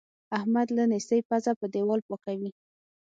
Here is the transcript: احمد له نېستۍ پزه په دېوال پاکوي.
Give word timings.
احمد 0.37 0.67
له 0.77 0.83
نېستۍ 0.91 1.21
پزه 1.29 1.51
په 1.59 1.65
دېوال 1.73 2.01
پاکوي. 2.07 2.51